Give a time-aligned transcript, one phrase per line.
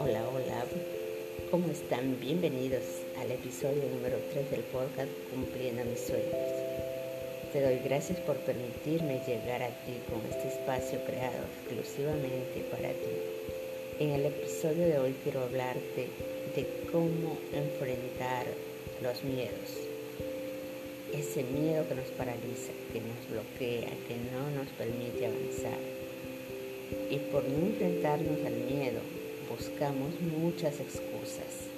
[0.00, 0.64] Hola, hola,
[1.50, 2.18] ¿cómo están?
[2.18, 2.82] Bienvenidos
[3.18, 6.32] al episodio número 3 del podcast Cumpliendo mis sueños.
[7.52, 13.12] Te doy gracias por permitirme llegar a ti con este espacio creado exclusivamente para ti.
[14.00, 16.08] En el episodio de hoy quiero hablarte
[16.56, 18.46] de cómo enfrentar
[19.02, 19.87] los miedos.
[21.12, 25.78] Ese miedo que nos paraliza, que nos bloquea, que no nos permite avanzar.
[27.10, 29.00] Y por no enfrentarnos al miedo,
[29.48, 31.68] buscamos muchas excusas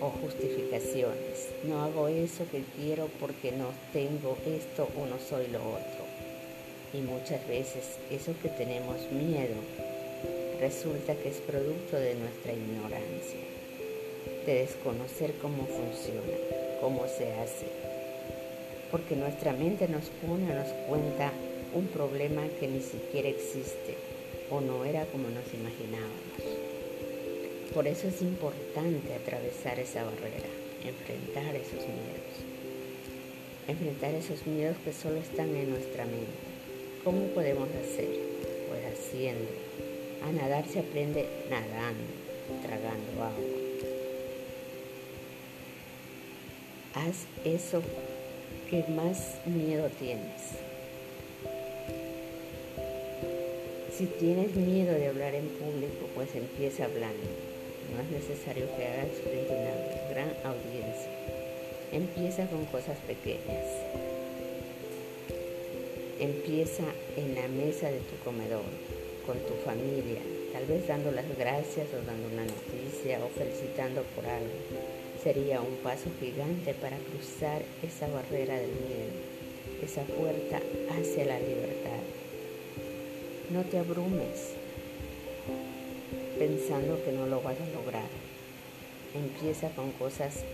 [0.00, 1.48] o justificaciones.
[1.64, 6.04] No hago eso que quiero porque no tengo esto o no soy lo otro.
[6.92, 9.56] Y muchas veces eso que tenemos miedo
[10.60, 13.40] resulta que es producto de nuestra ignorancia,
[14.46, 16.36] de desconocer cómo funciona,
[16.80, 17.97] cómo se hace.
[18.90, 21.32] Porque nuestra mente nos pone o nos cuenta
[21.74, 23.96] un problema que ni siquiera existe
[24.50, 26.68] o no era como nos imaginábamos.
[27.74, 30.48] Por eso es importante atravesar esa barrera,
[30.84, 32.34] enfrentar esos miedos.
[33.68, 36.26] Enfrentar esos miedos que solo están en nuestra mente.
[37.04, 38.08] ¿Cómo podemos hacer?
[38.68, 39.50] Pues haciendo.
[40.26, 43.58] A nadar se aprende nadando, tragando agua.
[46.94, 47.82] Haz eso
[48.68, 50.60] que más miedo tienes.
[53.96, 57.26] Si tienes miedo de hablar en público, pues empieza hablando.
[57.94, 61.10] No es necesario que hagas frente a una gran audiencia.
[61.92, 63.64] Empieza con cosas pequeñas.
[66.20, 66.84] Empieza
[67.16, 68.68] en la mesa de tu comedor,
[69.24, 70.20] con tu familia,
[70.52, 75.07] tal vez dando las gracias o dando una noticia o felicitando por algo.
[75.22, 79.12] Sería un paso gigante para cruzar esa barrera del miedo,
[79.82, 80.60] esa puerta
[80.90, 82.02] hacia la libertad.
[83.50, 84.54] No te abrumes
[86.38, 88.08] pensando que no lo vas a lograr.
[89.14, 90.44] Empieza con cosas,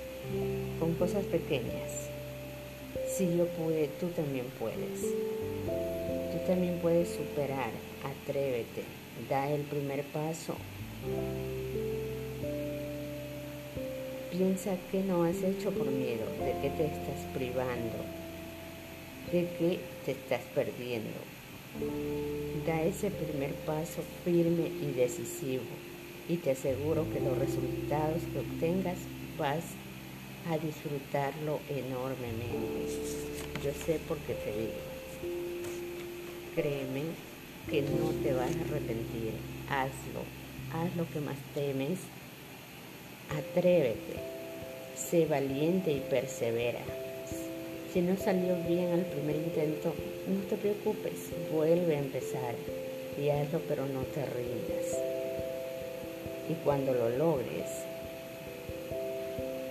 [0.80, 2.08] con cosas pequeñas.
[3.06, 5.02] Si yo pude, tú también puedes.
[6.32, 7.70] Tú también puedes superar.
[8.02, 8.82] Atrévete.
[9.28, 10.56] Da el primer paso.
[14.36, 17.94] Piensa que no has hecho por miedo, de qué te estás privando,
[19.30, 21.20] de qué te estás perdiendo.
[22.66, 25.62] Da ese primer paso firme y decisivo
[26.28, 28.98] y te aseguro que los resultados que obtengas
[29.38, 29.62] vas
[30.50, 32.90] a disfrutarlo enormemente.
[33.62, 34.72] Yo sé por qué te digo.
[36.56, 37.02] Créeme
[37.70, 39.30] que no te vas a arrepentir.
[39.70, 40.22] Hazlo.
[40.72, 42.00] Haz lo que más temes.
[43.30, 44.16] Atrévete.
[44.96, 46.80] Sé valiente y persevera.
[47.92, 49.94] Si no salió bien al primer intento,
[50.26, 51.30] no te preocupes.
[51.52, 52.54] Vuelve a empezar
[53.16, 54.98] y hazlo, pero no te rindas.
[56.50, 57.70] Y cuando lo logres,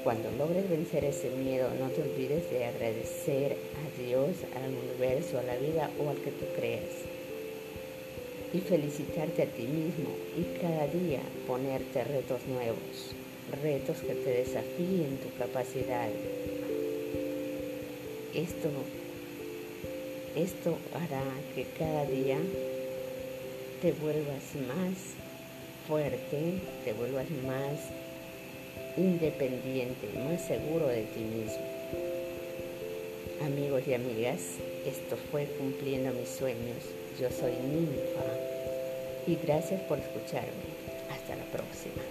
[0.04, 5.44] cuando logres vencer ese miedo, no te olvides de agradecer a Dios, al universo, a
[5.44, 6.92] la vida o al que tú creas.
[8.54, 13.16] Y felicitarte a ti mismo y cada día ponerte retos nuevos,
[13.52, 16.10] retos que te desafíen tu capacidad.
[18.34, 18.70] Esto,
[20.36, 21.24] esto hará
[21.56, 22.38] que cada día
[23.82, 24.98] te vuelvas más
[25.88, 27.80] fuerte, te vuelvas más
[28.98, 31.74] independiente, más seguro de ti mismo.
[33.46, 34.40] Amigos y amigas,
[34.86, 36.78] esto fue Cumpliendo mis sueños.
[37.20, 38.24] Yo soy Ninfa
[39.28, 40.64] y gracias por escucharme.
[41.12, 42.02] Hasta la próxima.